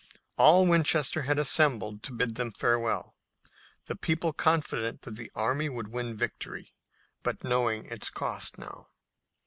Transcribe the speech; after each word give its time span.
All 0.35 0.65
Winchester 0.65 1.21
had 1.29 1.37
assembled 1.37 2.01
to 2.01 2.11
bid 2.11 2.33
them 2.33 2.53
farewell, 2.53 3.15
the 3.85 3.95
people 3.95 4.33
confident 4.33 5.03
that 5.03 5.15
the 5.15 5.31
army 5.35 5.69
would 5.69 5.89
win 5.89 6.17
victory, 6.17 6.73
but 7.21 7.43
knowing 7.43 7.85
its 7.85 8.09
cost 8.09 8.57
now. 8.57 8.87